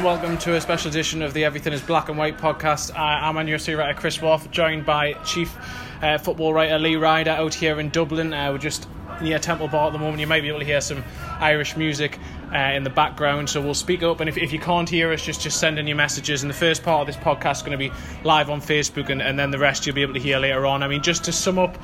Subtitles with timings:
[0.00, 2.90] and welcome to a special edition of the Everything is Black and White podcast.
[2.98, 5.54] I'm on your writer Chris Wolf, joined by Chief
[6.00, 8.32] uh, Football Writer Lee Ryder out here in Dublin.
[8.32, 8.88] Uh, we're just
[9.20, 10.18] near Temple Bar at the moment.
[10.18, 11.04] You might be able to hear some
[11.38, 12.18] Irish music
[12.50, 14.20] uh, in the background, so we'll speak up.
[14.20, 16.42] And if, if you can't hear us, just, just send in your messages.
[16.42, 17.92] And the first part of this podcast is going to be
[18.24, 20.82] live on Facebook, and, and then the rest you'll be able to hear later on.
[20.82, 21.76] I mean, just to sum up,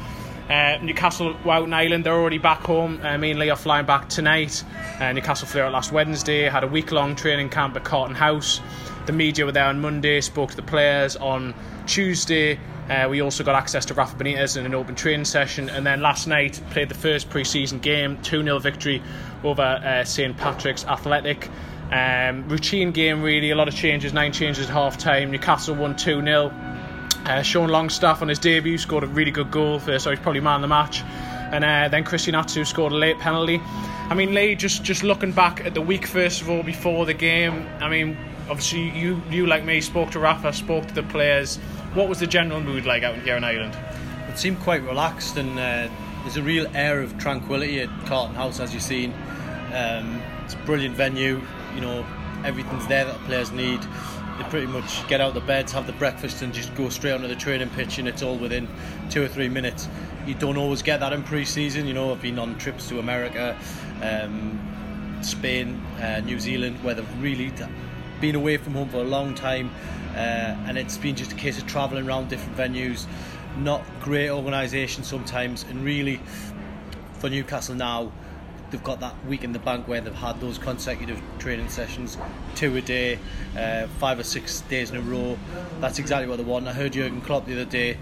[0.49, 3.01] uh, Newcastle Wouten Island, they're already back home.
[3.03, 4.63] Uh, me and Lee are flying back tonight.
[5.01, 8.61] Uh, Newcastle flew out last Wednesday, had a week long training camp at Carton House.
[9.07, 11.55] The media were there on Monday, spoke to the players on
[11.87, 12.59] Tuesday.
[12.89, 16.01] Uh, we also got access to Rafa Benitez in an open training session, and then
[16.01, 19.03] last night played the first pre-season game, 2-0 victory
[19.43, 21.51] over uh, St Patrick's Athletic.
[21.91, 25.31] Um, routine game really, a lot of changes, nine changes at half time.
[25.31, 26.53] Newcastle won 2 0.
[27.27, 30.41] Uh, Sean Longstaff on his debut scored a really good goal for, so he's probably
[30.41, 31.03] man of the match.
[31.53, 33.61] And uh, then Christian Atsu scored a late penalty.
[34.09, 37.15] I mean, Lee, just just looking back at the week first of all before the
[37.15, 37.67] game.
[37.81, 38.17] I mean,
[38.49, 41.57] obviously you you like me spoke to Rafa, spoke to the players.
[41.95, 43.77] What was the general mood like out here in Ireland?
[44.29, 45.89] It seemed quite relaxed, and uh,
[46.23, 49.13] there's a real air of tranquility at Carton House, as you've seen.
[49.75, 51.43] Um, it's a brilliant venue.
[51.75, 52.07] You know,
[52.45, 53.81] everything's there that the players need
[54.39, 57.29] they pretty much get out the beds, have the breakfast, and just go straight onto
[57.29, 58.69] the training pitch, and it's all within
[59.11, 59.89] two or three minutes.
[60.27, 61.87] You don't always get that in pre-season.
[61.87, 63.57] You know, I've been on trips to America,
[64.03, 67.53] um, Spain, uh, New Zealand, where they've really
[68.21, 69.71] been away from home for a long time,
[70.15, 73.07] uh, and it's been just a case of travelling around different venues.
[73.59, 76.21] Not great organisation sometimes, and really
[77.19, 78.13] for Newcastle now
[78.71, 82.19] they've got that week in the bank where they've had those consecutive training sessions,
[82.55, 83.19] two a day,
[83.57, 85.39] uh, five or six days in a row.
[85.81, 86.67] That's exactly what they want.
[86.69, 87.97] I heard Jurgen Klopp the other day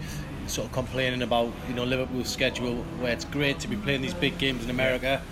[0.47, 4.13] sort of complaining about you know Liverpool's schedule where it's great to be playing these
[4.13, 5.23] big games in America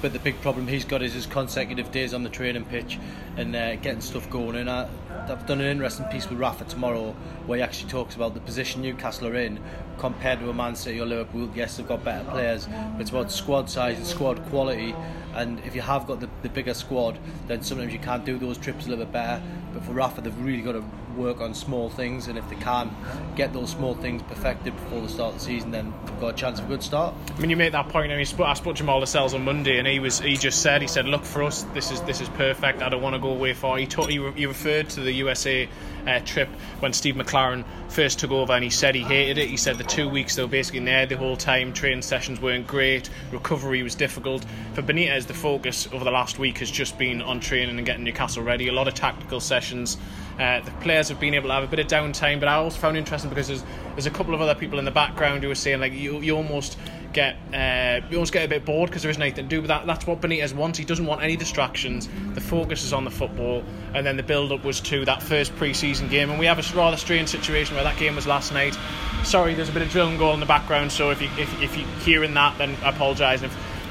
[0.00, 2.98] but the big problem he's got is his consecutive days on the training pitch
[3.36, 4.56] and uh, getting stuff going.
[4.56, 4.88] And I,
[5.28, 7.12] I've done an interesting piece with Rafa tomorrow
[7.46, 9.60] where he actually talks about the position Newcastle are in
[10.00, 11.50] compared to a Man City or Liverpool.
[11.54, 14.94] Yes, they've got better players, but it's about squad size and squad quality.
[15.34, 18.58] And if you have got the, the bigger squad, then sometimes you can't do those
[18.58, 19.42] trips a little bit better.
[19.72, 20.84] But for Rafa, they've really got to
[21.16, 22.90] work on small things, and if they can
[23.36, 26.36] get those small things perfected before the start of the season, then they've got a
[26.36, 27.14] chance of a good start.
[27.36, 28.10] I mean, you make that point.
[28.10, 30.80] I mean, I spoke to Jamal Lascelles on Monday, and he was he just said
[30.80, 32.82] he said, "Look for us, this is this is perfect.
[32.82, 35.12] I don't want to go away far." He taught, he, re- he referred to the
[35.12, 35.68] USA
[36.06, 36.48] uh, trip
[36.80, 39.48] when Steve McClaren first took over, and he said he hated it.
[39.48, 41.72] He said the two weeks they were basically there the whole time.
[41.72, 43.10] Training sessions weren't great.
[43.32, 44.44] Recovery was difficult.
[44.74, 48.04] For Benitez, the focus over the last week has just been on training and getting
[48.04, 48.68] Newcastle ready.
[48.68, 49.96] A lot of tactical sessions.
[50.38, 52.78] Uh, the players have been able to have a bit of downtime, but I also
[52.78, 55.54] found interesting because there's, there's a couple of other people in the background who are
[55.54, 56.78] saying like you, you almost
[57.12, 59.60] get uh, you almost get a bit bored because there isn't anything to do.
[59.60, 60.78] But that, that's what Benitez wants.
[60.78, 62.08] He doesn't want any distractions.
[62.34, 66.08] The focus is on the football, and then the build-up was to that first pre-season
[66.08, 66.30] game.
[66.30, 68.76] And we have a rather strange situation where that game was last night.
[69.24, 70.92] Sorry, there's a bit of drill and goal in the background.
[70.92, 73.42] So if you if, if you're hearing that, then I apologise.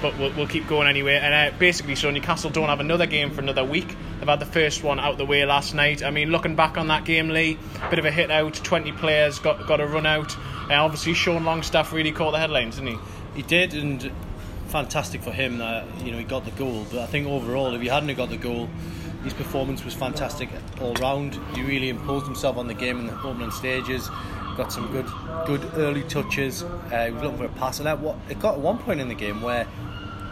[0.02, 1.16] But we'll, we'll keep going anyway.
[1.16, 3.96] And uh, basically, so Newcastle don't have another game for another week.
[4.20, 6.04] They've had the first one out the way last night.
[6.04, 7.58] I mean, looking back on that game, Lee,
[7.90, 8.54] bit of a hit out.
[8.54, 10.36] 20 players got got a run out.
[10.70, 13.00] Obviously, Sean Longstaff really caught the headlines, didn't he?
[13.36, 14.12] He did, and
[14.68, 16.86] fantastic for him that you know he got the goal.
[16.92, 18.70] But I think overall, if he hadn't got the goal,
[19.24, 20.50] his performance was fantastic
[20.80, 21.40] all round.
[21.56, 24.10] He really imposed himself on the game in the opening stages.
[24.58, 25.08] Got some good,
[25.46, 26.64] good early touches.
[26.64, 29.00] Uh, he was looking for a pass, and at what it got at one point
[29.00, 29.66] in the game where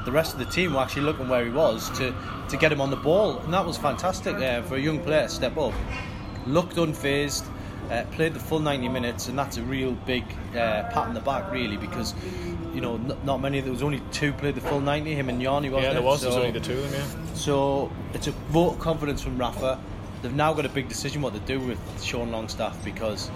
[0.06, 2.16] the rest of the team were actually looking where he was to,
[2.50, 5.24] to get him on the ball, and that was fantastic uh, for a young player
[5.24, 5.74] to step up.
[6.46, 7.46] Looked unfazed,
[7.92, 11.20] uh, played the full 90 minutes, and that's a real big uh, pat on the
[11.22, 12.14] back, really, because
[12.74, 13.62] you know n- not many.
[13.62, 15.14] There was only two played the full 90.
[15.14, 16.06] Him and Yanni, wasn't Yeah, there it?
[16.06, 16.20] was.
[16.22, 17.25] So, There's only the two of them.
[17.28, 17.34] Yeah.
[17.34, 19.80] so it's a vote of confidence from Rafa.
[20.22, 23.30] They've now got a big decision what to do with Sean Longstaff because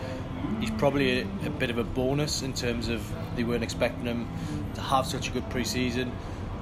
[0.59, 3.01] he's probably a, a bit of a bonus in terms of
[3.35, 4.27] they weren't expecting him
[4.75, 6.11] to have such a good pre-season.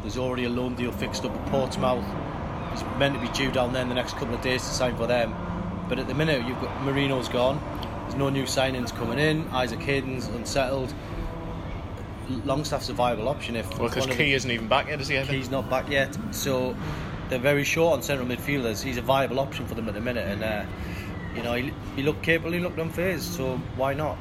[0.02, 2.06] There's already a loan deal fixed up at Portsmouth.
[2.72, 4.96] He's meant to be due down there in the next couple of days to sign
[4.98, 5.34] for them.
[5.90, 7.60] But at the minute, you've got Merino's gone.
[8.10, 9.48] There's no new signings coming in.
[9.50, 10.92] Isaac Hayden's unsettled.
[12.44, 15.18] Longstaff's a viable option if Well, because Ki isn't even back yet, is he?
[15.18, 16.76] He's not back yet, so
[17.30, 18.82] they're very short on central midfielders.
[18.82, 20.66] He's a viable option for them at the minute, and uh,
[21.36, 24.18] you know he, he looked capable, he looked unfazed, so why not?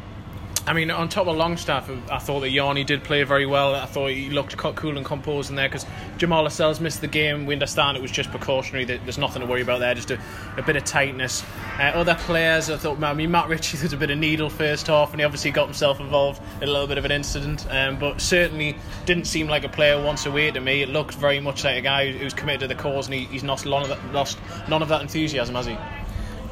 [0.69, 3.75] I mean, on top of Longstaff, I thought that Yarni did play very well.
[3.75, 5.87] I thought he looked cool and composed in there because
[6.19, 7.47] Jamal Lascelles missed the game.
[7.47, 8.85] We understand it was just precautionary.
[8.85, 10.21] There's nothing to worry about there, just a,
[10.59, 11.43] a bit of tightness.
[11.79, 14.89] Uh, other players, I thought, I mean, Matt Ritchie did a bit of needle first
[14.89, 17.99] half and he obviously got himself involved in a little bit of an incident, um,
[17.99, 18.77] but certainly
[19.07, 20.83] didn't seem like a player once away to me.
[20.83, 23.43] It looked very much like a guy who's committed to the cause and he, he's
[23.43, 24.39] lost lost
[24.69, 25.79] none of that enthusiasm, has he?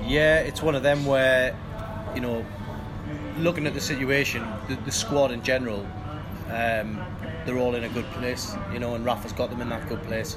[0.06, 1.54] Yeah, it's one of them where,
[2.14, 2.46] you know,
[3.38, 5.86] looking at the situation, the, the squad in general,
[6.50, 7.00] um,
[7.44, 10.02] they're all in a good place, you know, and Rafa's got them in that good
[10.04, 10.36] place.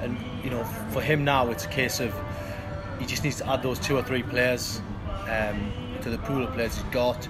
[0.00, 2.14] And, you know, for him now, it's a case of
[2.98, 4.80] he just needs to add those two or three players
[5.28, 5.72] um,
[6.02, 7.28] to the pool of players he's got.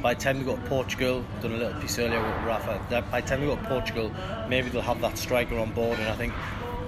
[0.00, 2.80] By the time we got Portugal, done a little piece earlier with Rafa,
[3.10, 4.10] by the time we got Portugal,
[4.48, 5.98] maybe they'll have that striker on board.
[5.98, 6.32] And I think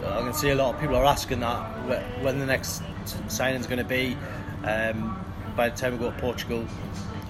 [0.05, 1.62] I can see a lot of people are asking that
[2.23, 2.82] when the next
[3.29, 4.17] signing is going to be.
[4.65, 5.25] Um,
[5.56, 6.67] by the time we to Portugal,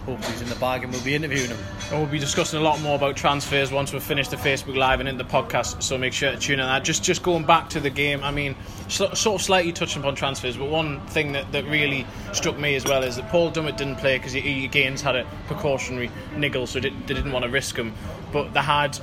[0.05, 1.59] hopefully he's in the bag and we'll be interviewing him.
[1.91, 5.01] And we'll be discussing a lot more about transfers once we've finished the Facebook Live
[5.01, 6.85] and in the podcast, so make sure to tune in that.
[6.85, 8.55] Just just going back to the game, I mean,
[8.89, 12.85] sort of slightly touching upon transfers, but one thing that, that really struck me as
[12.85, 16.81] well is that Paul Dummett didn't play because he, he had a precautionary niggle, so
[16.81, 17.95] they, didn't want to risk him.
[18.33, 18.99] But they had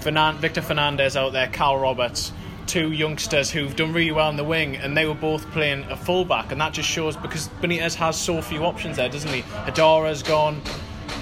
[0.00, 2.32] Victor Fernandez out there, Cal Roberts,
[2.66, 5.96] two youngsters who've done really well in the wing, and they were both playing a
[5.96, 9.42] fullback, and that just shows because Benitez has so few options there, doesn't he?
[9.42, 10.60] Haidara's gone,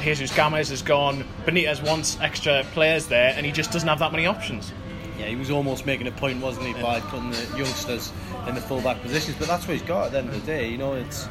[0.02, 4.12] Jesus Gamez has gone, Benitez wants extra players there, and he just doesn't have that
[4.12, 4.72] many options.
[5.18, 6.82] Yeah, he was almost making a point, wasn't he, yeah.
[6.82, 8.12] by putting the youngsters
[8.48, 10.68] in the fullback positions, but that's what he's got at the end of the day.
[10.68, 11.28] You know, it's.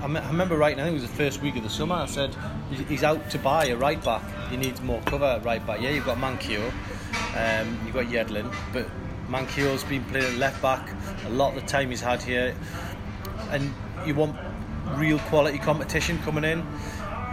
[0.00, 2.34] I remember writing, I think it was the first week of the summer, I said
[2.88, 4.22] he's out to buy a right back.
[4.50, 5.80] He needs more cover at right back.
[5.80, 6.72] Yeah, you've got Manquillo,
[7.36, 8.86] um, you've got Yedlin, but
[9.28, 10.88] Manquillo's been playing at left back
[11.26, 12.54] a lot of the time he's had here,
[13.50, 13.72] and
[14.06, 14.36] you want
[14.94, 16.62] real quality competition coming in.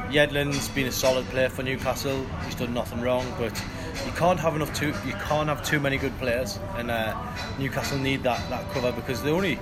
[0.10, 2.26] Yedlin's been a solid player for Newcastle.
[2.46, 3.64] He's done nothing wrong, but
[4.06, 4.94] you can't have enough too.
[5.06, 7.16] You can't have too many good players, and uh,
[7.60, 9.60] Newcastle need that that cover because they're only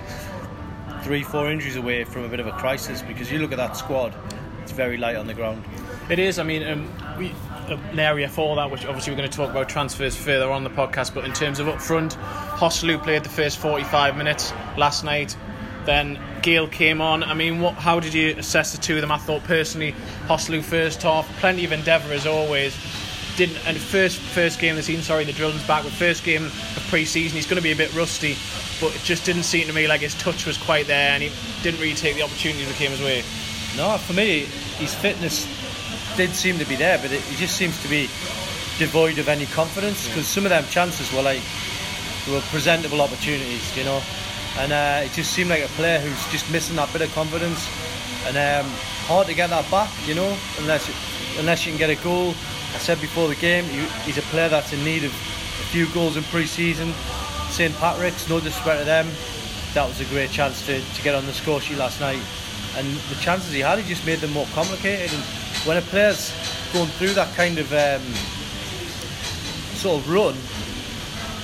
[1.02, 3.02] three, four injuries away from a bit of a crisis.
[3.02, 4.14] Because you look at that squad,
[4.62, 5.64] it's very light on the ground.
[6.08, 6.38] It is.
[6.38, 7.32] I mean, um, we
[7.72, 10.70] an area for that, which obviously we're going to talk about transfers further on the
[10.70, 11.14] podcast.
[11.14, 12.16] But in terms of up front,
[12.58, 15.36] Joselu played the first 45 minutes last night.
[15.84, 17.24] Then Gayle came on.
[17.24, 17.74] I mean, what?
[17.74, 19.10] How did you assess the two of them?
[19.10, 19.94] I thought personally,
[20.26, 22.76] Joselu first half, plenty of endeavour as always.
[23.36, 25.02] Didn't and first first game of the season.
[25.02, 25.82] Sorry, the drill's back.
[25.84, 28.36] But first game of pre-season, he's going to be a bit rusty.
[28.80, 31.32] But it just didn't seem to me like his touch was quite there, and he
[31.62, 33.22] didn't really take the opportunities that came his way.
[33.76, 34.40] No, for me,
[34.76, 35.46] his fitness
[36.16, 38.08] did seem to be there, but it, he just seems to be
[38.78, 40.34] devoid of any confidence because yeah.
[40.34, 41.42] some of them chances were like
[42.30, 44.00] were presentable opportunities, you know,
[44.58, 47.68] and uh, it just seemed like a player who's just missing that bit of confidence,
[48.26, 48.70] and um,
[49.06, 50.94] hard to get that back, you know, unless you,
[51.38, 52.34] unless you can get a goal.
[52.74, 53.64] I said before the game,
[54.04, 56.94] he's a player that's in need of a few goals in pre-season.
[57.50, 59.06] St Patrick's, no disrespect to them,
[59.74, 62.20] that was a great chance to, to get on the score sheet last night,
[62.76, 65.12] and the chances he had, he just made them more complicated.
[65.12, 66.32] And, when a player's
[66.72, 68.02] going through that kind of um,
[69.76, 70.34] sort of run,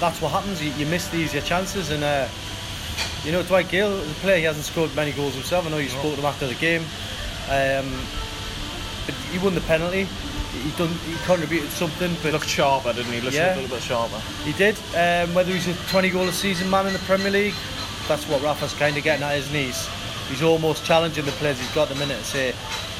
[0.01, 0.63] that's what happens.
[0.63, 2.29] You, you miss the easier chances, and uh,
[3.25, 5.67] you know Dwight Gayle, the player, he hasn't scored many goals himself.
[5.67, 6.83] I know you spoke to him after the game,
[7.51, 7.93] um,
[9.07, 10.09] but he won the penalty.
[10.53, 13.21] He done, he contributed something, but looked sharper, didn't he?
[13.21, 14.19] Looked yeah, a little bit sharper.
[14.45, 14.77] He did.
[14.97, 17.55] Um, whether he's a 20 goal a season man in the Premier League,
[18.09, 19.89] that's what Rafa's kind of getting at, his knees.
[20.29, 22.55] He's almost challenging the players he's got the minute to say,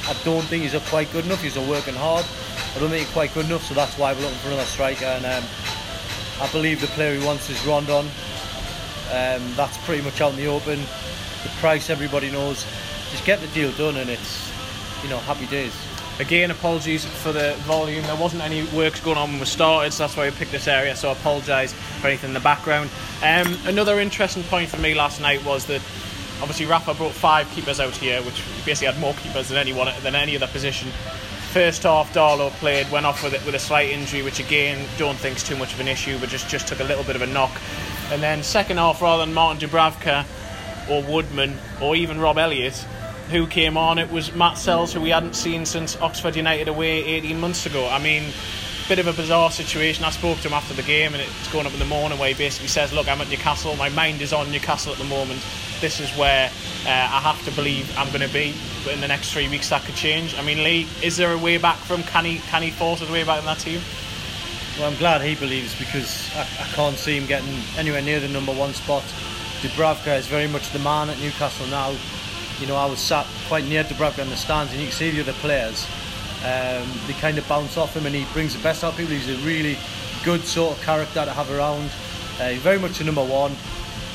[0.09, 1.43] I don't think he's quite good enough.
[1.43, 2.25] He's working hard.
[2.75, 5.05] I don't think he's quite good enough, so that's why we're looking for another striker.
[5.05, 5.43] And um,
[6.41, 8.07] I believe the player he wants is Rondon.
[9.11, 10.79] Um, that's pretty much out in the open.
[10.79, 12.65] The price everybody knows.
[13.11, 14.51] Just get the deal done, and it's
[15.03, 15.75] you know happy days.
[16.19, 18.03] Again, apologies for the volume.
[18.03, 20.67] There wasn't any works going on when we started, so that's why we picked this
[20.67, 20.95] area.
[20.95, 22.89] So I apologise for anything in the background.
[23.23, 25.81] Um, another interesting point for me last night was that
[26.41, 30.15] Obviously, Rafa brought five keepers out here, which basically had more keepers than anyone than
[30.15, 30.89] any other position.
[31.51, 35.17] First half, Darlow played, went off with it with a slight injury, which again don't
[35.17, 37.21] think is too much of an issue, but just just took a little bit of
[37.21, 37.51] a knock.
[38.11, 40.25] And then second half, rather than Martin Dubravka
[40.89, 42.75] or Woodman or even Rob Elliott,
[43.31, 47.03] who came on, it was Matz Sels, who we hadn't seen since Oxford United away
[47.03, 47.89] 18 months ago.
[47.89, 48.23] I mean,
[48.87, 50.05] bit of a bizarre situation.
[50.05, 52.29] I spoke to him after the game, and it's going up in the morning where
[52.29, 53.75] he basically says, "Look, I'm at Newcastle.
[53.75, 55.41] My mind is on Newcastle at the moment
[55.81, 56.47] this is where
[56.85, 58.53] uh, I have to believe I'm going to be.
[58.83, 60.35] But in the next three weeks, that could change.
[60.37, 62.03] I mean, Lee, is there a way back from?
[62.03, 63.81] Can he can he force his way back in that team?
[64.77, 68.29] Well, I'm glad he believes because I, I can't see him getting anywhere near the
[68.29, 69.03] number one spot.
[69.61, 71.93] Dubravka is very much the man at Newcastle now.
[72.59, 75.11] You know, I was sat quite near Dubravka in the stands, and you can see
[75.11, 75.85] the other players.
[76.39, 79.13] Um, they kind of bounce off him and he brings the best out of people.
[79.13, 79.77] He's a really
[80.23, 81.91] good sort of character to have around.
[82.39, 83.53] Uh, very much a number one.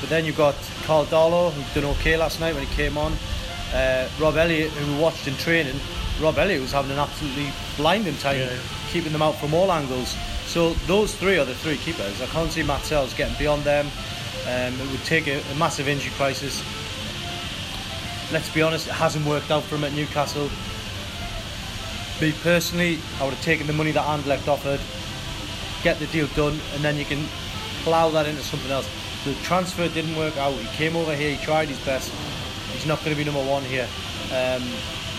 [0.01, 3.13] But then you've got Karl Darlow, who done okay last night when he came on.
[3.73, 5.79] Uh, Rob Elliott, who we watched in training.
[6.21, 8.57] Rob Elliott was having an absolutely blinding time, Yeah.
[8.91, 10.15] keeping them out from all angles.
[10.47, 12.21] So those three are the three keepers.
[12.21, 13.87] I can't see Matz Sels getting beyond them.
[14.47, 16.63] Um, it would take a, a massive injury crisis.
[18.31, 20.51] Let's be honest, it hasn't worked out for him at Newcastle.
[22.21, 24.81] Me personally, I would have taken the money that Anderlecht offered,
[25.83, 27.25] get the deal done, and then you can
[27.83, 28.89] plough that into something else.
[29.25, 30.53] The transfer didn't work out.
[30.53, 32.13] He came over here, he tried his best.
[32.73, 33.89] He's not going to be number one here.
[34.33, 34.63] Um,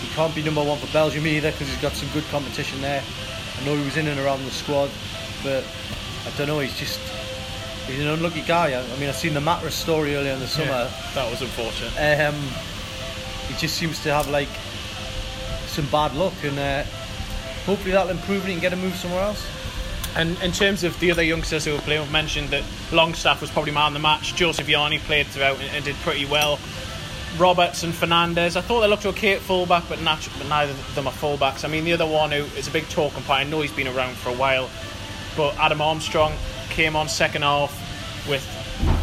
[0.00, 3.02] he can't be number one for Belgium either because he's got some good competition there.
[3.58, 4.90] I know he was in and around the squad,
[5.42, 5.64] but
[6.26, 6.60] I don't know.
[6.60, 7.00] He's just
[7.86, 8.72] he's an unlucky guy.
[8.72, 10.68] I, I mean, I've seen the Mattress story earlier in the summer.
[10.68, 11.92] Yeah, that was unfortunate.
[12.20, 12.34] Um,
[13.48, 14.48] he just seems to have like
[15.66, 16.82] some bad luck, and uh,
[17.64, 19.46] hopefully that'll improve and he can get a move somewhere else.
[20.16, 23.50] And in terms of the other youngsters who were playing, we've mentioned that Longstaff was
[23.50, 24.34] probably man of the match.
[24.34, 26.58] Joseph Yanni played throughout and, and did pretty well.
[27.38, 31.06] Roberts and Fernandez, I thought they looked okay at fullback, but, but neither of them
[31.06, 31.64] are fullbacks.
[31.64, 33.88] I mean, the other one who is a big talking point, I know he's been
[33.88, 34.70] around for a while,
[35.36, 36.32] but Adam Armstrong
[36.70, 37.72] came on second half
[38.28, 38.44] with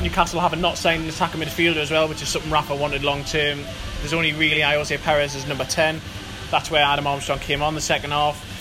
[0.02, 3.24] Newcastle having not signed an attacking midfielder as well, which is something Rafa wanted long
[3.24, 3.60] term.
[4.00, 6.02] There's only really Ayoze Perez as number 10.
[6.50, 8.53] That's where Adam Armstrong came on the second half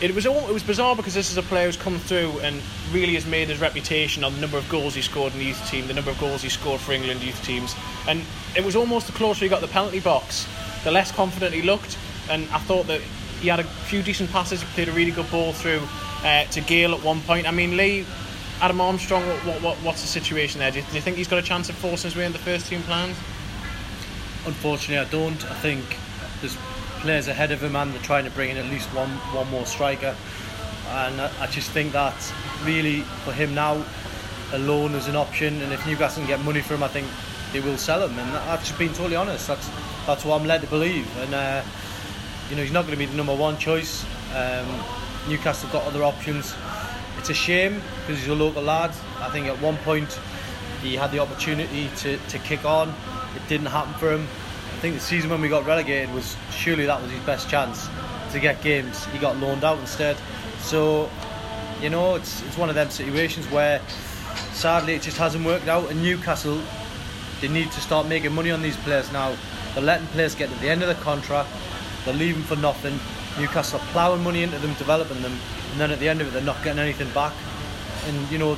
[0.00, 2.60] it was all, it was bizarre because this is a player who's come through and
[2.92, 5.68] really has made his reputation on the number of goals he scored in the youth
[5.68, 7.74] team, the number of goals he scored for England youth teams,
[8.06, 8.22] and
[8.56, 10.46] it was almost the closer he got the penalty box,
[10.84, 11.98] the less confident he looked.
[12.30, 13.00] And I thought that
[13.40, 15.82] he had a few decent passes, he played a really good ball through
[16.24, 17.48] uh, to Gayle at one point.
[17.48, 18.06] I mean, Lee,
[18.60, 20.70] Adam Armstrong, what, what, what's the situation there?
[20.70, 22.44] Do you, do you think he's got a chance of forcing his way into the
[22.44, 23.16] first team plans?
[24.46, 25.44] Unfortunately, I don't.
[25.50, 25.84] I think
[26.40, 26.56] there's
[27.08, 29.64] players ahead of him, and they're trying to bring in at least one one more
[29.64, 30.14] striker.
[30.88, 32.14] And I, just think that
[32.64, 33.82] really for him now,
[34.52, 35.62] a loan is an option.
[35.62, 37.06] And if Newcastle can get money for him, I think
[37.54, 38.18] they will sell him.
[38.18, 39.48] And I've just been totally honest.
[39.48, 39.70] That's
[40.06, 41.08] that's what I'm led to believe.
[41.20, 41.62] And uh,
[42.50, 44.04] you know, he's not going to be the number one choice.
[44.34, 44.68] Um,
[45.30, 46.54] Newcastle got other options.
[47.16, 48.90] It's a shame because he's a local lad.
[49.20, 50.20] I think at one point
[50.82, 52.90] he had the opportunity to, to kick on.
[53.34, 54.28] It didn't happen for him.
[54.78, 57.88] I think the season when we got relegated was surely that was his best chance
[58.30, 59.04] to get games.
[59.06, 60.16] He got loaned out instead.
[60.60, 61.10] So,
[61.82, 63.80] you know, it's it's one of them situations where
[64.52, 65.90] sadly it just hasn't worked out.
[65.90, 66.62] And Newcastle,
[67.40, 69.34] they need to start making money on these players now.
[69.74, 71.48] They're letting players get to the end of the contract.
[72.04, 73.00] They're leaving for nothing.
[73.36, 75.36] Newcastle are ploughing money into them, developing them,
[75.72, 77.32] and then at the end of it, they're not getting anything back.
[78.06, 78.56] And you know,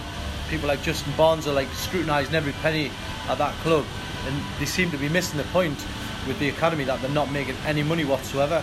[0.50, 2.90] people like Justin Barnes are like scrutinising every penny
[3.26, 3.86] at that club,
[4.26, 5.82] and they seem to be missing the point
[6.26, 8.62] with the academy that they're not making any money whatsoever.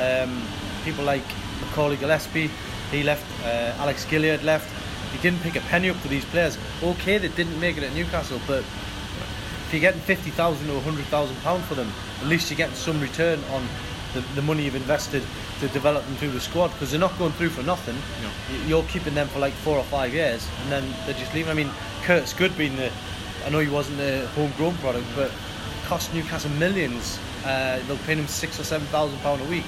[0.00, 0.42] Um,
[0.84, 1.24] people like
[1.60, 2.50] Macaulay Gillesphey,
[2.90, 3.24] he left.
[3.44, 4.70] Uh, Alex Gilliead left.
[5.12, 6.58] He didn't pick a penny up for these players.
[6.82, 11.04] Okay, they didn't make it at Newcastle, but if you're getting fifty thousand or hundred
[11.06, 13.66] thousand pounds for them, at least you're getting some return on
[14.14, 15.22] the, the money you've invested
[15.60, 17.96] to develop them through the squad because they're not going through for nothing.
[18.22, 18.66] No.
[18.66, 21.50] You're keeping them for like four or five years, and then they're just leaving.
[21.50, 21.70] I mean,
[22.02, 22.90] Curtis Good being the,
[23.46, 25.30] I know he wasn't the homegrown product, but
[25.84, 27.18] cost Newcastle millions.
[27.44, 29.64] Uh, they'll pay him six or seven thousand pound a week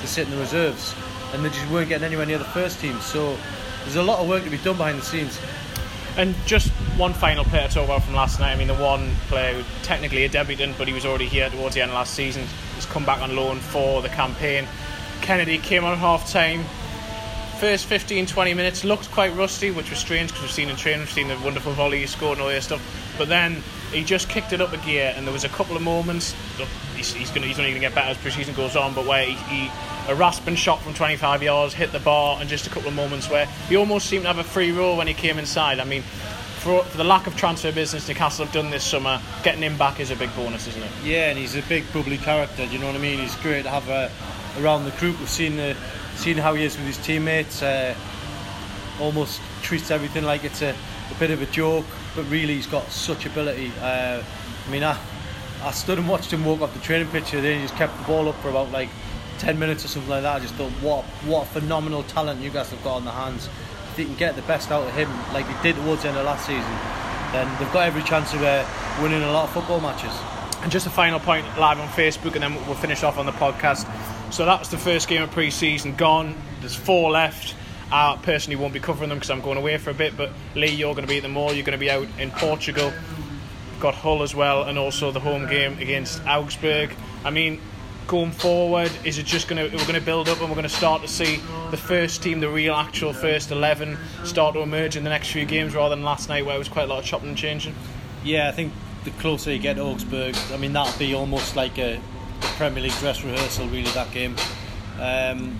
[0.00, 0.94] to sit in the reserves,
[1.32, 2.98] and they just weren't getting anywhere near the first team.
[3.00, 3.36] So
[3.84, 5.38] there's a lot of work to be done behind the scenes.
[6.16, 8.52] And just one final player to talk about from last night.
[8.52, 11.74] I mean, the one player who technically a debutant, but he was already here towards
[11.74, 12.44] the end of last season,
[12.74, 14.66] has come back on loan for the campaign.
[15.20, 16.64] Kenedy came on half time.
[17.60, 21.00] First 15 20 minutes looked quite rusty, which was strange because we've seen in training,
[21.00, 22.82] we've seen the wonderful volley he scored and all that stuff.
[23.18, 25.82] But then he just kicked it up a gear, and there was a couple of
[25.82, 26.34] moments.
[26.96, 29.24] He's, he's, gonna, he's only going to get better as pre-season goes on, but where
[29.24, 29.70] he, he
[30.08, 33.28] a rasping shot from 25 yards hit the bar, and just a couple of moments
[33.28, 35.80] where he almost seemed to have a free roll when he came inside.
[35.80, 36.02] I mean,
[36.58, 40.00] for, for the lack of transfer business Newcastle have done this summer, getting him back
[40.00, 40.90] is a big bonus, isn't it?
[41.04, 42.66] Yeah, and he's a big bubbly character.
[42.66, 43.18] Do you know what I mean?
[43.18, 44.08] He's great to have uh,
[44.62, 45.18] around the group.
[45.18, 45.74] We've seen uh,
[46.16, 47.62] seen how he is with his teammates.
[47.62, 47.94] Uh,
[49.00, 51.84] almost treats everything like it's a, a bit of a joke,
[52.16, 53.70] but really he's got such ability.
[53.80, 54.22] Uh,
[54.66, 54.98] I mean, I,
[55.62, 57.96] I stood and watched him walk off the training pitch and then he just kept
[57.98, 58.88] the ball up for about like
[59.38, 60.36] 10 minutes or something like that.
[60.36, 63.46] I just thought, what what phenomenal talent you guys have got on the hands.
[63.90, 66.18] If they can get the best out of him, like they did towards the end
[66.18, 66.62] of last season,
[67.32, 68.66] then they've got every chance of uh,
[69.02, 70.12] winning a lot of football matches.
[70.62, 73.32] And just a final point live on Facebook, and then we'll finish off on the
[73.32, 73.86] podcast.
[74.32, 76.34] So that was the first game of pre-season gone.
[76.60, 77.54] There's four left.
[77.90, 80.16] I personally won't be covering them because I'm going away for a bit.
[80.16, 81.52] But Lee, you're going to be at them all.
[81.52, 82.92] You're going to be out in Portugal.
[83.80, 86.94] Got Hull as well, and also the home game against Augsburg.
[87.24, 87.60] I mean,
[88.06, 88.90] going forward?
[89.04, 91.02] Is it just going to we're going to build up and we're going to start
[91.02, 91.40] to see
[91.70, 95.44] the first team, the real actual first eleven, start to emerge in the next few
[95.44, 97.74] games rather than last night where it was quite a lot of chopping and changing?
[98.24, 98.72] Yeah, I think
[99.04, 102.82] the closer you get to Augsburg, I mean that'll be almost like a, a Premier
[102.82, 103.90] League dress rehearsal, really.
[103.90, 104.36] That game.
[105.00, 105.58] Um,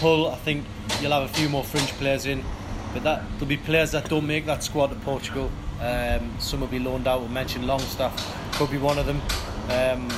[0.00, 0.64] Hull, I think
[1.00, 2.44] you'll have a few more fringe players in,
[2.92, 5.50] but that there'll be players that don't make that squad to Portugal.
[5.80, 7.22] Um, some will be loaned out.
[7.22, 9.20] We mentioned Longstaff could be one of them.
[9.68, 10.10] Um,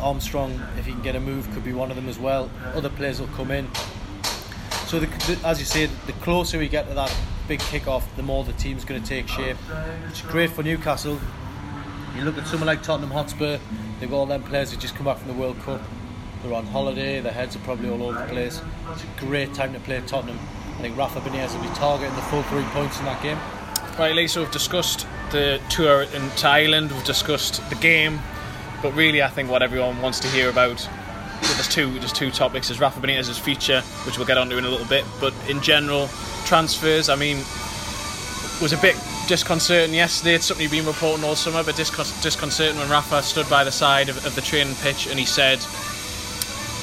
[0.00, 2.50] Armstrong, if he can get a move, could be one of them as well.
[2.74, 3.68] Other players will come in.
[4.86, 7.14] So, the, the, as you say, the closer we get to that
[7.48, 9.56] big kick-off, the more the team's going to take shape.
[10.08, 11.18] It's great for Newcastle.
[12.16, 13.58] You look at someone like Tottenham Hotspur,
[14.00, 15.80] they've got all them players who just come back from the World Cup.
[16.46, 18.62] They're on holiday, their heads are probably all over the place.
[18.92, 20.38] It's a great time to play Tottenham.
[20.78, 23.36] I think Rafa Benitez will be targeting the full three points in that game.
[23.98, 28.20] Right, Lisa, we've discussed the tour in Thailand, we've discussed the game,
[28.80, 30.88] but really I think what everyone wants to hear about
[31.40, 32.68] there's two there's two topics.
[32.68, 36.08] There's Rafa Benitez's future, which we'll get onto in a little bit, but in general,
[36.44, 37.38] transfers, I mean,
[38.62, 40.34] was a bit disconcerting yesterday.
[40.34, 43.72] It's something you've been reporting all summer, but discon- disconcerting when Rafa stood by the
[43.72, 45.58] side of, of the training pitch and he said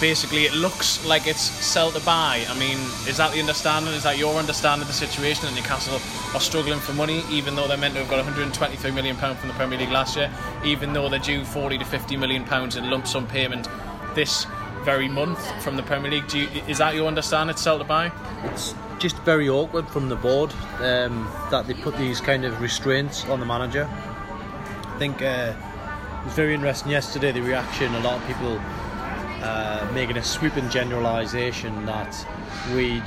[0.04, 2.44] basically it looks like it's sell to buy.
[2.50, 3.94] I mean, is that the understanding?
[3.94, 5.98] Is that your understanding of the situation that Newcastle
[6.36, 9.48] are struggling for money, even though they're meant to have got 123 million pound from
[9.48, 10.30] the Premier League last year,
[10.66, 13.70] even though they're due 40 to 50 million pounds in lump sum payment
[14.14, 14.46] this
[14.84, 16.34] very month from the Premier League?
[16.34, 17.54] You, is that your understanding?
[17.54, 18.12] It's sell to buy.
[18.52, 23.24] It's just very awkward from the board um, that they put these kind of restraints
[23.30, 23.90] on the manager.
[23.90, 27.96] I think uh, it was very interesting yesterday the reaction.
[27.96, 28.60] A lot of people
[29.44, 32.16] uh, making a sweeping generalisation that
[32.74, 33.04] we'd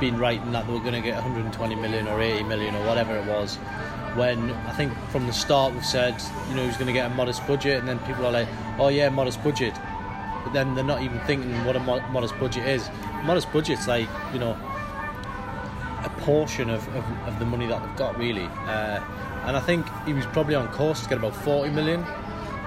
[0.00, 3.16] been writing that they were going to get 120 million or 80 million or whatever
[3.16, 3.56] it was.
[4.16, 7.14] When I think from the start we've said, you know, he's going to get a
[7.14, 8.48] modest budget, and then people are like,
[8.78, 9.74] oh yeah, modest budget.
[10.42, 12.88] But then they're not even thinking what a mo- modest budget is.
[13.24, 14.52] Modest budget's like, you know,
[16.02, 18.46] a portion of, of, of the money that they've got, really.
[18.66, 19.04] Uh,
[19.44, 22.06] and I think he was probably on course to get about 40 million.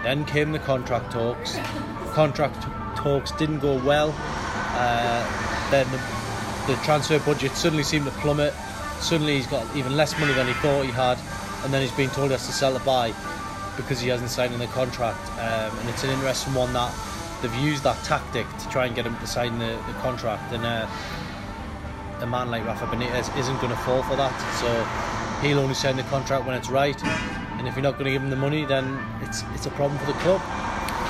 [0.04, 1.58] Then came the contract talks.
[2.14, 2.62] Contract
[3.02, 4.14] talks didn't go well.
[4.18, 8.54] Uh, then the, the transfer budget suddenly seemed to plummet.
[9.00, 11.18] Suddenly he's got even less money than he thought he had,
[11.64, 13.14] and then he's been told he has to sell to buy
[13.76, 15.20] because he hasn't signed the contract.
[15.34, 16.94] Um, and it's an interesting one that
[17.42, 20.54] they've used that tactic to try and get him to sign the, the contract.
[20.54, 20.88] And uh,
[22.22, 24.36] a man like Rafa Benitez isn't going to fall for that.
[24.62, 27.02] So he'll only sign the contract when it's right.
[27.58, 30.00] And if you're not going to give him the money, then it's it's a problem
[30.00, 30.42] for the club.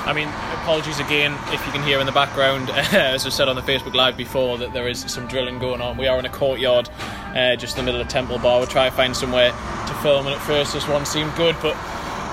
[0.04, 0.28] I mean,
[0.62, 3.94] apologies again if you can hear in the background, as I said on the Facebook
[3.94, 5.96] Live before, that there is some drilling going on.
[5.96, 6.90] We are in a courtyard
[7.36, 8.58] uh, just in the middle of Temple Bar.
[8.58, 11.74] We'll try to find somewhere to film, and at first this one seemed good, but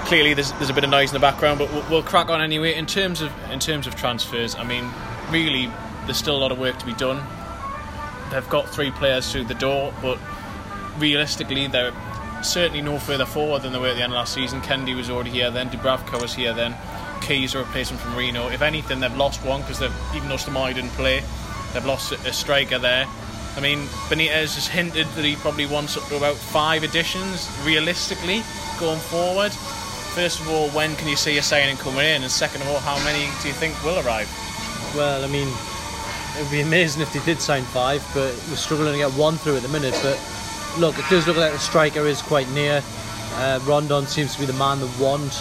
[0.05, 1.59] clearly there's, there's a bit of noise in the background.
[1.59, 2.73] But we'll, we'll crack on anyway.
[2.73, 4.89] In terms of in terms of transfers, I mean,
[5.29, 5.71] really,
[6.05, 7.23] there's still a lot of work to be done.
[8.31, 10.17] They've got three players through the door, but
[10.97, 11.93] realistically, they're
[12.43, 14.61] certainly no further forward than they were at the end of last season.
[14.61, 16.75] Kenedy was already here then, Dubravka was here then.
[17.29, 18.47] Ki's a replacement from Reno.
[18.47, 19.83] If anything, they've lost one because
[20.15, 21.21] even though Stamai didn't play,
[21.73, 23.05] they've lost a striker there.
[23.55, 28.41] I mean, Benitez has hinted that he probably wants up to about five additions realistically
[28.79, 29.51] going forward.
[30.17, 32.23] First of all, when can you see a signing coming in?
[32.23, 34.27] And second of all, how many do you think will arrive?
[34.95, 35.49] Well, I mean,
[36.35, 39.37] it would be amazing if they did sign five, but we're struggling to get one
[39.37, 39.93] through at the minute.
[40.01, 40.17] But
[40.79, 42.81] look, it does look like the striker is quite near.
[43.35, 45.39] Uh, Rondon seems to be the man they want.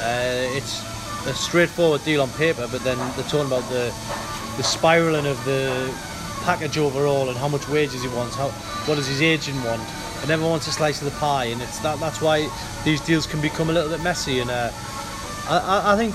[0.00, 0.82] Uh, it's
[1.26, 3.92] a straightforward deal on paper, but then they're talking about the
[4.56, 5.92] the spiraling of the
[6.42, 8.36] package overall and how much wages he wants.
[8.36, 8.48] How
[8.86, 9.82] what does his agent want?
[10.22, 12.48] And everyone wants a slice of the pie, and it's that that's why
[12.84, 14.40] these deals can become a little bit messy.
[14.40, 14.70] And uh,
[15.48, 16.14] I, I think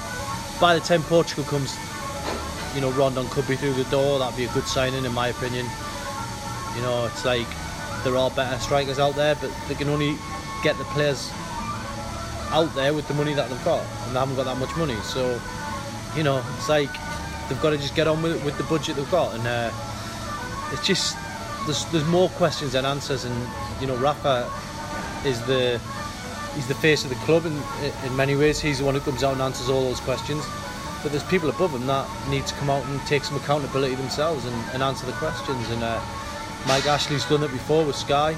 [0.60, 1.78] by the time Portugal comes,
[2.76, 4.20] you know, Rondon could be through the door.
[4.20, 5.66] That'd be a good signing, in my opinion.
[6.76, 7.48] You know, it's like
[8.04, 10.16] there are better strikers out there, but they can only
[10.64, 11.32] get the players
[12.52, 14.96] out there with the money that they've got, and they haven't got that much money.
[15.04, 15.40] So,
[16.16, 16.92] you know, it's like
[17.48, 19.72] they've got to just get on with it with the budget they've got, and uh,
[20.72, 21.18] it's just
[21.66, 23.36] there's there's more questions than answers, and
[23.82, 24.50] you know, Rafa
[25.26, 25.80] is the
[26.56, 27.56] he's the face of the club in
[28.06, 28.60] in many ways.
[28.60, 30.46] He's the one who comes out and answers all those questions.
[31.02, 34.46] But there's people above him that need to come out and take some accountability themselves
[34.46, 35.70] and, and answer the questions.
[35.70, 36.02] And uh,
[36.68, 38.36] Mike Ashley's done it before with Sky.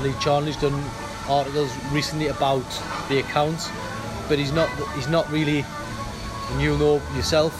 [0.00, 0.82] Lee Charnley's done
[1.28, 2.64] articles recently about
[3.08, 3.70] the accounts,
[4.28, 5.64] but he's not he's not really,
[6.50, 7.52] and you'll know yourself,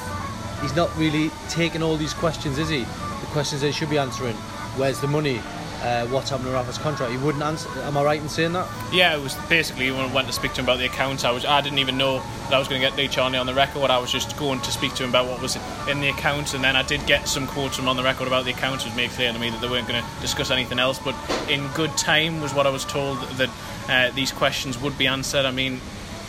[0.61, 2.81] he's not really taking all these questions, is he?
[2.81, 4.37] The questions they should be answering.
[4.77, 5.40] Where's the money?
[5.85, 7.12] Uh, what's happening to Rafa's contract.
[7.12, 7.68] He wouldn't answer.
[7.81, 8.66] Am I right in saying that?
[8.90, 11.25] Yeah, it was basically when I went to speak to him about the accounts.
[11.25, 13.44] I was I didn't even know that I was going to get Lee Charnley on
[13.44, 13.90] the record.
[13.90, 16.64] I was just going to speak to him about what was in the accounts, and
[16.64, 19.11] then I did get some quotes from on the record about the accounts, which made
[19.11, 20.99] clear to me that they weren't going to discuss anything else.
[20.99, 21.14] But
[21.51, 23.51] in good time was what I was told that
[23.88, 25.44] uh, these questions would be answered.
[25.44, 25.83] I mean,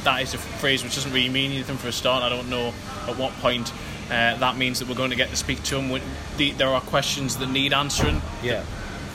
[0.04, 2.24] that is a phrase which doesn't really mean anything for a start.
[2.24, 2.74] I don't know
[3.08, 3.72] at what point.
[4.06, 6.02] Uh, that means that we're going to get to speak to him.
[6.36, 8.22] The, there are questions that need answering.
[8.44, 8.66] Yeah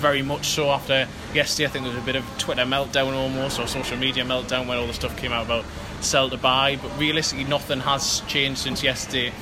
[0.00, 1.66] very much so after yesterday.
[1.66, 4.78] I think there was a bit of Twitter meltdown almost, or social media meltdown when
[4.78, 5.64] all the stuff came out about
[6.00, 6.76] sell to buy.
[6.76, 9.32] But realistically, nothing has changed since yesterday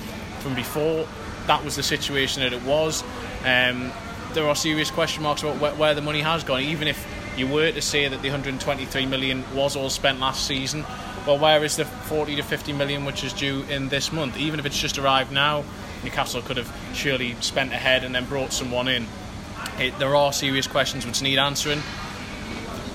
[0.40, 1.06] from before.
[1.46, 3.02] That was the situation that it was.
[3.44, 3.92] Um,
[4.34, 6.60] there are serious question marks about where, where the money has gone.
[6.60, 7.06] Even if
[7.38, 10.84] you were to say that the 123 million was all spent last season,
[11.26, 14.36] well, where is the 40 to 50 million which is due in this month?
[14.36, 15.64] Even if it's just arrived now,
[16.02, 19.06] Newcastle could have surely spent ahead and then brought someone in.
[19.78, 21.82] It, there are serious questions which need answering.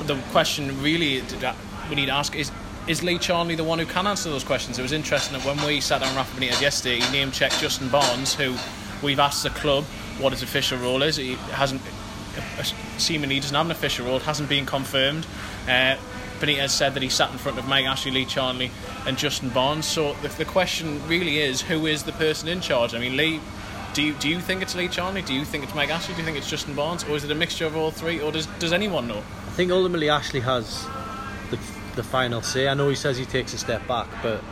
[0.05, 1.55] The question really that
[1.89, 2.51] we need to ask is
[2.85, 4.77] is Lee Charnley the one who can answer those questions?
[4.77, 7.59] It was interesting that when we sat down with Rafa Benitez yesterday, he name checked
[7.59, 8.55] Justin Barnes, who
[9.01, 9.85] we've asked the club
[10.19, 11.15] what his official role is.
[11.15, 11.81] He hasn't
[12.97, 14.17] seemingly doesn't have an official role.
[14.17, 15.25] It hasn't been confirmed.
[15.65, 15.95] Uh,
[16.39, 18.69] Benitez said that he sat in front of Mike Ashley, Lee Charnley,
[19.07, 19.85] and Justin Barnes.
[19.85, 22.93] So the, the question really is, who is the person in charge?
[22.93, 23.39] I mean, Lee
[23.93, 25.21] do you, do you think it's Lee Charnley?
[25.21, 26.15] Do you think it's Mike Ashley?
[26.15, 27.03] Do you think it's Justin Barnes?
[27.03, 28.19] Or is it a mixture of all three?
[28.19, 29.19] Or does, does anyone know?
[29.19, 30.85] I think ultimately Ashley has
[31.51, 31.59] the,
[31.95, 32.67] the final say.
[32.67, 34.43] I know he says he takes a step back, but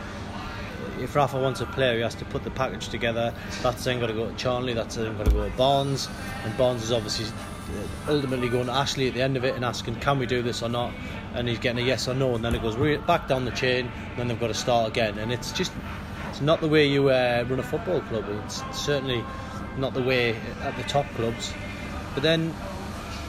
[1.00, 3.34] if Rafa wants a player, he has to put the package together.
[3.62, 6.08] That's then got to go to Charnley, that's then got to go to Barnes,
[6.44, 9.64] and Barnes is obviously uh, ultimately going to Ashley at the end of it and
[9.64, 10.92] asking, can we do this or not?
[11.34, 13.90] And he's getting a yes or no, and then it goes back down the chain,
[14.10, 15.18] and then they've got to start again.
[15.18, 15.72] And it's just
[16.32, 18.24] it's not the way you uh, run a football club.
[18.46, 19.22] It's certainly
[19.76, 21.52] not the way at the top clubs.
[22.14, 22.54] But then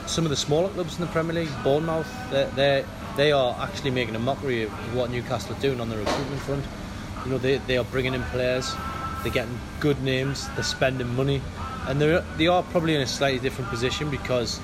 [0.05, 2.85] some of the smaller clubs in the Premier League, Bournemouth, they
[3.17, 6.65] they are actually making a mockery of what Newcastle are doing on the recruitment front.
[7.25, 8.73] You know, they, they are bringing in players,
[9.21, 11.41] they're getting good names, they're spending money,
[11.87, 14.61] and they they are probably in a slightly different position because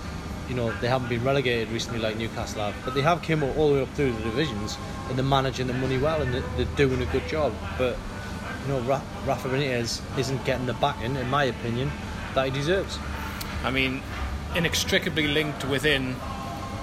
[0.48, 3.68] you know they haven't been relegated recently like Newcastle have, but they have came all
[3.68, 4.78] the way up through the divisions
[5.10, 7.54] and they're managing the money well and they're, they're doing a good job.
[7.78, 7.98] But
[8.70, 11.92] know, Rafa Benitez isn't getting the backing, in my opinion,
[12.36, 12.98] that he deserves.
[13.64, 14.02] I mean,
[14.56, 16.16] inextricably linked within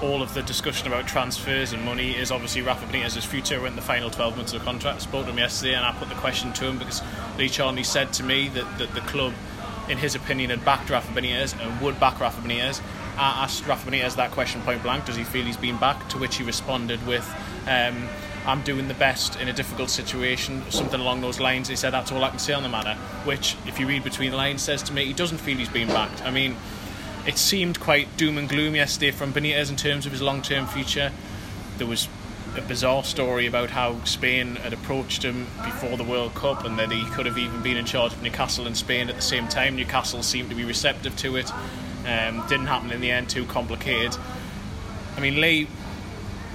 [0.03, 3.83] all of the discussion about transfers and money is obviously Rafa Benitez's future in the
[3.83, 4.97] final 12 months of the contract.
[4.97, 7.03] I spoke to him yesterday and I put the question to him because
[7.39, 9.33] Lee Charnley said to me that, that the club,
[9.89, 12.83] in his opinion, had backed Rafa Benitez and would back Rafa Benitez.
[13.17, 16.11] I asked Rafa Benitez that question point blank, does he feel he's been backed?
[16.11, 17.27] To which he responded with,
[17.67, 18.07] um,
[18.47, 21.69] I'm doing the best in a difficult situation, something along those lines.
[21.69, 24.31] He said that's all I can say on the matter, which, if you read between
[24.31, 26.23] the lines, says to me he doesn't feel he's being backed.
[26.23, 26.57] I mean,
[27.27, 30.67] it seemed quite doom and gloom yesterday from Benitez in terms of his long term
[30.67, 31.11] future.
[31.79, 32.09] There was
[32.57, 36.93] a bizarre story about how Spain had approached him before the World Cup and that
[36.93, 39.75] he could have even been in charge of Newcastle and Spain at the same time.
[39.75, 41.53] Newcastle seemed to be receptive to it.
[42.07, 44.17] Um, didn't happen in the end, too complicated.
[45.17, 45.67] I mean, Lee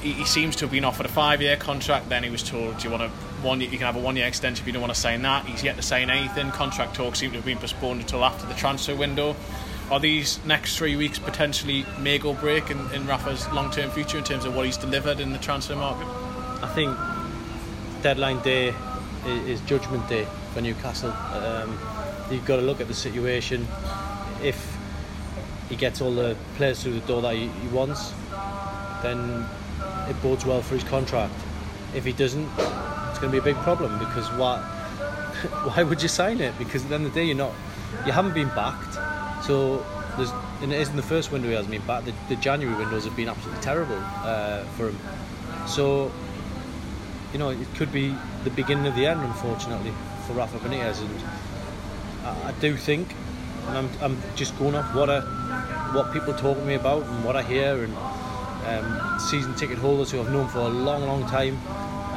[0.01, 2.09] he, seems to have been offered a five-year contract.
[2.09, 3.09] Then he was told, "Do you want a
[3.43, 3.61] one?
[3.61, 5.75] You can have a one-year extension if you don't want to sign that." He's yet
[5.77, 6.51] to sign anything.
[6.51, 9.35] Contract talks seem to have been postponed until after the transfer window.
[9.91, 14.23] Are these next three weeks potentially make or break in, in Rafa's long-term future in
[14.23, 16.07] terms of what he's delivered in the transfer market?
[16.63, 16.97] I think
[18.01, 18.73] deadline day
[19.25, 21.11] is, judgment day for Newcastle.
[21.11, 21.77] Um,
[22.31, 23.67] you've got to look at the situation.
[24.41, 24.77] If
[25.69, 28.13] he gets all the players through the door that he, he wants,
[29.03, 29.45] then
[30.12, 31.34] it bodes well for his contract.
[31.95, 34.60] If he doesn't, it's going to be a big problem because why?
[35.74, 36.58] why would you sign it?
[36.60, 37.54] Because at the end of the day, you're not,
[38.06, 38.93] you haven't been backed.
[39.45, 39.84] So
[40.17, 42.06] there's, and it isn't the first window he hasn't been backed.
[42.06, 45.00] The, the January windows have been absolutely terrible uh, for him.
[45.67, 46.12] So
[47.34, 49.93] you know, it could be the beginning of the end, unfortunately,
[50.28, 51.02] for Rafa Benitez.
[51.02, 51.24] And
[52.26, 53.15] I, I do think,
[53.67, 55.21] and I'm, I'm just going off what I,
[55.93, 57.95] what people talk to me about and what I hear and
[58.65, 61.58] um, season ticket holders who I've known for a long, long time.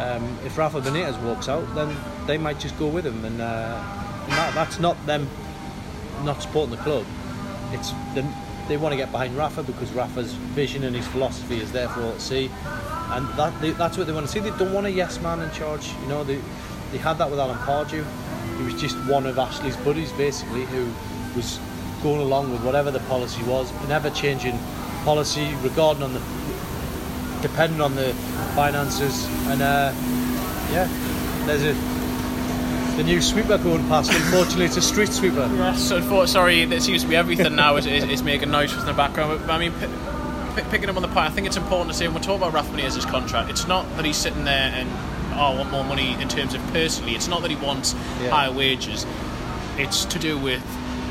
[0.00, 4.24] Um, if Rafa Benitez walks out, then they might just go with him, and, uh,
[4.24, 5.28] and that, that's not them
[6.24, 7.04] not supporting the club.
[7.72, 8.26] It's the,
[8.68, 12.02] they want to get behind Rafa because Rafa's vision and his philosophy is there for
[12.02, 12.50] all to see,
[13.10, 14.40] and that they, that's what they want to see.
[14.40, 15.92] They don't want a yes man in charge.
[16.02, 16.40] You know, they
[16.92, 18.04] they had that with Alan Pardew.
[18.56, 20.86] He was just one of Ashley's buddies, basically, who
[21.36, 21.58] was
[22.02, 24.58] going along with whatever the policy was, never changing
[25.04, 26.20] policy regarding on the
[27.42, 28.12] depending on the
[28.54, 29.92] finances and uh,
[30.72, 30.88] yeah
[31.46, 31.74] there's a
[32.96, 34.12] the new sweeper going past.
[34.12, 35.50] Unfortunately, it's a street sweeper.
[35.56, 38.86] Yes, unfortunately, sorry, it seems to be everything now is, is, is making noise in
[38.86, 39.40] the background.
[39.44, 39.88] But, I mean, p-
[40.62, 42.36] p- picking up on the point, I think it's important to say when we talk
[42.36, 44.88] about Rafa his contract, it's not that he's sitting there and
[45.32, 47.16] oh, I want more money in terms of personally.
[47.16, 48.30] It's not that he wants Yeah.
[48.30, 49.04] higher wages.
[49.76, 50.62] It's to do with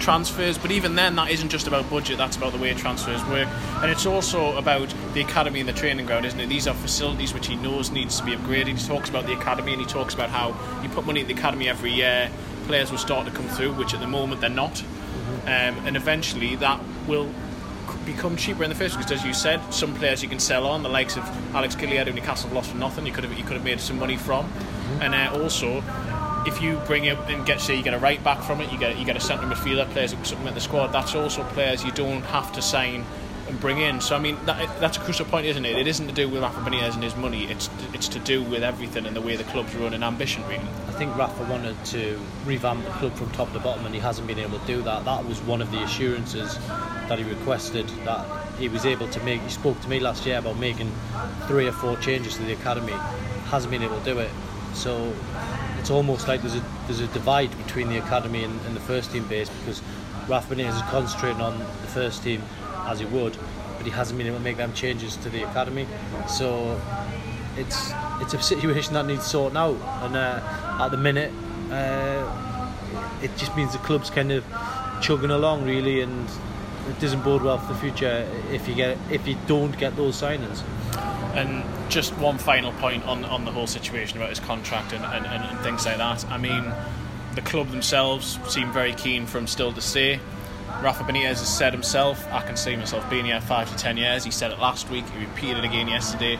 [0.03, 2.17] transfers, but even then, that isn't just about budget.
[2.17, 3.47] That's about the way transfers work,
[3.81, 6.47] and it's also about the academy and the training ground, isn't it?
[6.49, 8.77] These are facilities which he knows needs to be upgraded.
[8.77, 10.49] He talks about the academy, and he talks about how
[10.83, 12.29] you put money in the academy every year.
[12.67, 14.81] Players will start to come through, which at the moment they're not,
[15.43, 17.29] um, and eventually that will
[18.05, 20.83] become cheaper in the first because, as you said, some players you can sell on,
[20.83, 21.23] the likes of
[21.55, 23.05] Alex Gilliead, who Newcastle lost for nothing.
[23.05, 24.51] You could have you could have made some money from,
[24.99, 25.81] and uh, also
[26.45, 28.77] if you bring it and get say you get a right back from it, you
[28.77, 30.87] get you get a centre midfielder players that supplement the squad.
[30.87, 33.05] That's also players you don't have to sign
[33.47, 34.01] and bring in.
[34.01, 35.77] So I mean that, that's a crucial point, isn't it?
[35.77, 37.45] It isn't to do with Rafa Benitez and his money.
[37.45, 40.67] It's it's to do with everything and the way the club's run and ambition, really.
[40.87, 44.27] I think Rafa wanted to revamp the club from top to bottom, and he hasn't
[44.27, 45.05] been able to do that.
[45.05, 46.57] That was one of the assurances
[47.07, 48.25] that he requested that
[48.57, 49.41] he was able to make.
[49.41, 50.91] He spoke to me last year about making
[51.47, 52.93] three or four changes to the academy.
[53.45, 54.29] Hasn't been able to do it.
[54.73, 55.13] So
[55.83, 59.11] it's almost like there's a there's a divide between the academy and, and the first
[59.11, 59.81] team base because
[60.27, 62.41] Benitez is concentrating on the first team
[62.85, 63.35] as he would,
[63.75, 65.85] but he hasn't been able to make them changes to the academy.
[66.29, 66.79] So
[67.57, 67.91] it's
[68.21, 71.33] it's a situation that needs sorting out, and uh, at the minute,
[71.69, 74.45] uh, it just means the club's kind of
[75.01, 76.29] chugging along really, and
[76.87, 80.21] it doesn't bode well for the future if you get if you don't get those
[80.21, 80.63] signings.
[81.33, 85.25] And just one final point on, on the whole situation about his contract and, and,
[85.25, 86.25] and, things like that.
[86.29, 86.71] I mean,
[87.33, 90.19] the club themselves seem very keen for him still to stay.
[90.81, 94.23] Rafa Benitez has said himself, I can see myself being here five to ten years.
[94.23, 96.37] He said it last week, he repeated it again yesterday.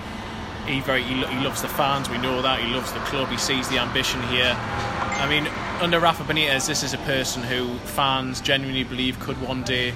[0.68, 2.60] He very he, lo- he loves the fans, we know that.
[2.60, 4.56] He loves the club, he sees the ambition here.
[4.58, 5.48] I mean,
[5.82, 9.94] under Rafa Benitez, this is a person who fans genuinely believe could one day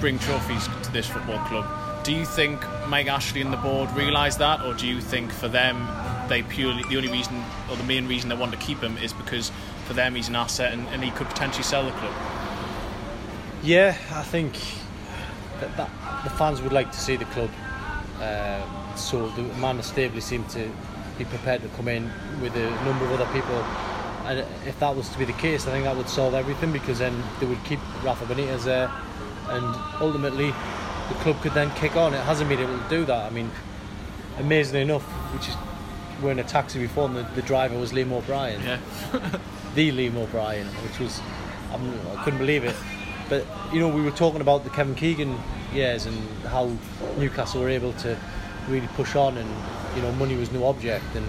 [0.00, 1.83] bring trophies to this football club.
[2.04, 5.48] Do you think Mike Ashley and the board realise that, or do you think for
[5.48, 5.88] them
[6.28, 9.14] they purely the only reason or the main reason they want to keep him is
[9.14, 9.50] because
[9.86, 12.12] for them he's an asset and, and he could potentially sell the club?
[13.62, 14.52] Yeah, I think
[15.60, 15.90] that, that
[16.24, 17.48] the fans would like to see the club.
[18.20, 20.70] Uh, so the man Stabley seemed to
[21.16, 22.10] be prepared to come in
[22.42, 23.56] with a number of other people.
[24.26, 26.98] And if that was to be the case, I think that would solve everything because
[26.98, 28.90] then they would keep Rafa Benitez there,
[29.48, 30.52] and ultimately
[31.08, 32.14] the club could then kick on.
[32.14, 33.26] It hasn't been able to do that.
[33.26, 33.50] I mean,
[34.38, 35.56] amazingly enough, which is
[36.22, 38.78] we're in a taxi before, and the, the driver was Liam O'Brien Yeah.
[39.74, 41.20] the Liam O'Brien, which was
[41.72, 42.74] I'm, I couldn't believe it.
[43.28, 45.38] But you know, we were talking about the Kevin Keegan
[45.72, 46.70] years and how
[47.18, 48.16] Newcastle were able to
[48.68, 49.50] really push on, and
[49.96, 51.26] you know, money was no object, and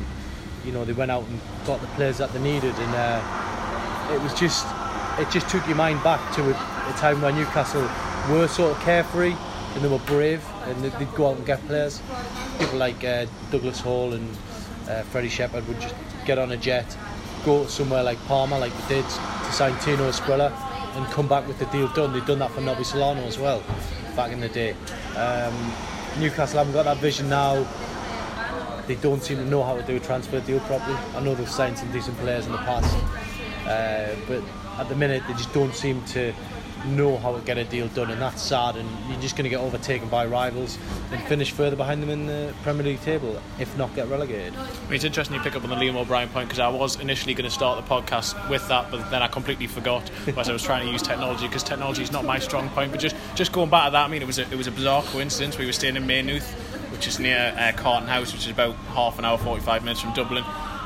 [0.63, 4.21] you know, they went out and got the players that they needed, and uh, it
[4.21, 4.65] was just
[5.17, 7.89] it just took your mind back to a, a time where Newcastle
[8.29, 9.35] were sort of carefree
[9.75, 12.01] and they were brave, and they'd they'd go out and get players.
[12.57, 14.29] People like uh, Douglas Hall and
[14.89, 15.93] uh, Freddie Shepherd would just
[16.25, 16.97] get on a jet,
[17.45, 20.51] go somewhere like Parma, like they did to sign Tino Asprilla,
[20.95, 22.13] and come back with the deal done.
[22.13, 23.61] They'd done that for Nobby Solano as well,
[24.15, 24.71] back in the day.
[25.17, 25.73] Um,
[26.19, 27.67] Newcastle haven't got that vision now.
[28.88, 30.97] They don't seem to know how to do a transfer deal properly.
[31.15, 32.95] I know they've signed some decent players in the past,
[33.67, 34.43] uh, but
[34.79, 36.33] at the minute they just don't seem to
[36.86, 38.76] know how to get a deal done, and that's sad.
[38.76, 40.78] And you're just going to get overtaken by rivals
[41.12, 44.54] and finish further behind them in the Premier League table, if not get relegated.
[44.89, 47.50] It's interesting you pick up on the Liam O'Brien point because I was initially going
[47.50, 50.86] to start the podcast with that, but then I completely forgot as I was trying
[50.86, 52.91] to use technology because technology is not my strong point.
[52.91, 54.71] But just just going back to that, I mean, it was a, it was a
[54.71, 55.58] bizarre coincidence.
[55.58, 56.50] We were staying in Maynooth,
[56.91, 60.02] which is near uh, Carton House, which is about half an hour, forty five minutes
[60.02, 60.43] from Dublin.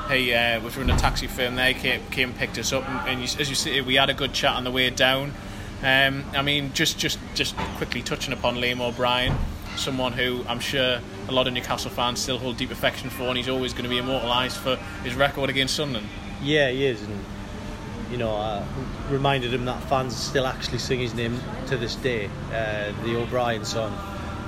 [0.09, 1.71] He uh, was running a taxi firm there.
[1.71, 4.15] He came, came picked us up, and, and you, as you see, we had a
[4.15, 5.33] good chat on the way down.
[5.81, 9.33] Um, I mean, just just just quickly touching upon Liam O'Brien,
[9.77, 13.37] someone who I'm sure a lot of Newcastle fans still hold deep affection for, and
[13.37, 16.07] he's always going to be immortalised for his record against Sunderland.
[16.43, 17.25] Yeah, he is, and
[18.11, 18.65] you know, I
[19.09, 23.63] reminded him that fans still actually sing his name to this day, uh, the O'Brien
[23.63, 23.97] song,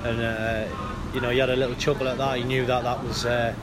[0.04, 0.68] and uh,
[1.14, 2.38] you know, he had a little chuckle at that.
[2.38, 3.24] He knew that that was.
[3.24, 3.54] Uh,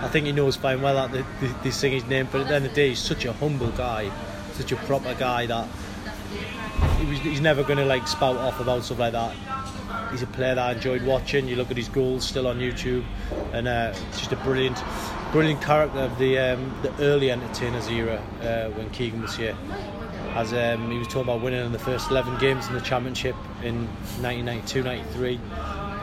[0.00, 2.48] I think he knows fine well that they, they, they sing his name, but at
[2.48, 4.10] the end of the day, he's such a humble guy,
[4.54, 5.68] such a proper guy that
[6.98, 9.34] he was, he's never going to like spout off about stuff like that.
[10.10, 11.48] He's a player that I enjoyed watching.
[11.48, 13.04] You look at his goals still on YouTube,
[13.52, 14.78] and uh, just a brilliant,
[15.32, 19.56] brilliant character of the um, the early entertainers era uh, when Keegan was here.
[20.34, 23.36] As um, he was talking about winning in the first 11 games in the championship
[23.62, 23.86] in
[24.20, 25.38] 1992-93,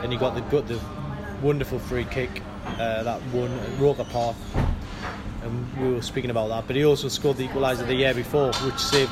[0.04, 0.80] and he got the good, the
[1.42, 2.42] wonderful free kick
[2.78, 4.36] uh, that won at Roker Park.
[5.42, 6.66] And we were speaking about that.
[6.66, 9.10] But he also scored the equaliser the year before, which saved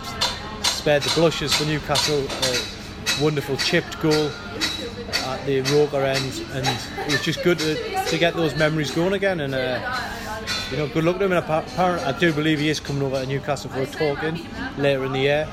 [0.79, 2.25] spared the blushes for Newcastle.
[2.25, 4.31] A wonderful chipped goal
[5.27, 6.67] at the Roker end, and
[7.01, 9.41] it was just good to, to get those memories going again.
[9.41, 10.01] And uh,
[10.71, 11.33] you know, good luck to him.
[11.33, 14.47] And apparently, I do believe he is coming over to Newcastle for a talking
[14.79, 15.49] later in the year.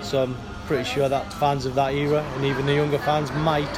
[0.00, 3.68] So I'm pretty sure that fans of that era and even the younger fans might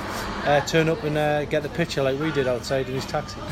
[0.46, 3.40] uh, turn up and uh, get the picture like we did outside in his taxi.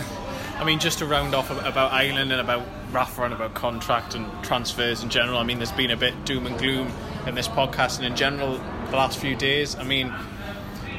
[0.57, 4.31] I mean, just to round off about Ireland and about Rafa and about contract and
[4.45, 5.39] transfers in general.
[5.39, 6.93] I mean, there's been a bit doom and gloom
[7.27, 8.59] in this podcast and in general
[8.91, 9.77] the last few days.
[9.77, 10.13] I mean,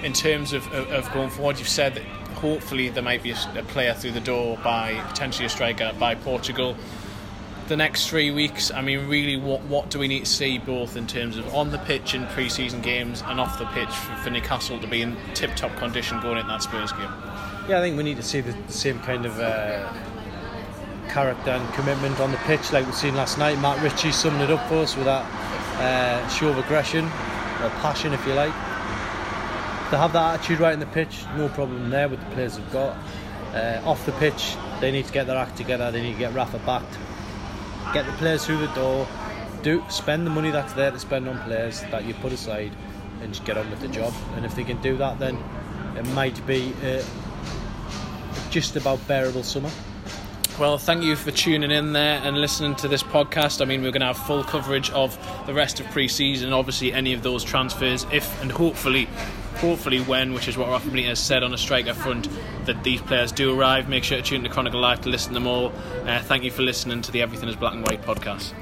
[0.03, 2.03] in terms of, of, of going forward, you've said that
[2.35, 6.15] hopefully there might be a, a player through the door by potentially a striker by
[6.15, 6.75] Portugal
[7.71, 10.97] the next three weeks, I mean, really, what what do we need to see both
[10.97, 14.29] in terms of on the pitch in pre-season games and off the pitch for, for
[14.29, 17.09] Newcastle to be in tip-top condition going into that Spurs game?
[17.69, 19.89] Yeah, I think we need to see the, the same kind of uh,
[21.07, 23.57] character and commitment on the pitch like we've seen last night.
[23.61, 25.25] Matt Ritchie summed it up for us with that
[25.77, 28.53] uh, show of aggression or passion, if you like.
[29.91, 32.71] To have that attitude right in the pitch, no problem there with the players they've
[32.71, 32.97] got.
[33.53, 35.91] Uh, off the pitch, they need to get their act together.
[35.91, 36.97] They need to get Rafa backed
[37.93, 39.07] get the players through the door,
[39.63, 42.71] do spend the money that's there to spend on players that you put aside,
[43.21, 44.13] and just get on with the job.
[44.35, 45.37] And if they can do that, then
[45.97, 47.03] it might be uh,
[48.49, 49.69] just about bearable summer.
[50.61, 53.63] Well, thank you for tuning in there and listening to this podcast.
[53.63, 57.13] I mean, we're going to have full coverage of the rest of pre-season, obviously any
[57.13, 59.05] of those transfers, if and hopefully
[59.55, 62.29] hopefully when, which is what Rafa Benitez said on a striker front,
[62.67, 63.89] that these players do arrive.
[63.89, 65.73] Make sure to tune to Chronicle Live to listen to them all.
[66.05, 68.53] Uh, thank you for listening to the Everything is Black and White podcast.